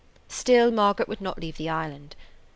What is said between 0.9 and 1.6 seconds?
would not leave